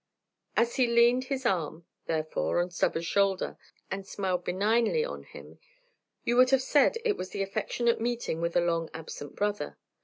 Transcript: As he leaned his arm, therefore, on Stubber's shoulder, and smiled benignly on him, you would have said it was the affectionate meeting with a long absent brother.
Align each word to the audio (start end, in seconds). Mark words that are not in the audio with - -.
As 0.57 0.77
he 0.77 0.87
leaned 0.87 1.25
his 1.25 1.45
arm, 1.45 1.85
therefore, 2.07 2.59
on 2.59 2.71
Stubber's 2.71 3.05
shoulder, 3.05 3.55
and 3.91 4.03
smiled 4.03 4.43
benignly 4.43 5.05
on 5.05 5.21
him, 5.21 5.59
you 6.23 6.37
would 6.37 6.49
have 6.49 6.63
said 6.63 6.97
it 7.05 7.17
was 7.17 7.29
the 7.29 7.43
affectionate 7.43 8.01
meeting 8.01 8.41
with 8.41 8.55
a 8.55 8.61
long 8.61 8.89
absent 8.95 9.35
brother. 9.35 9.77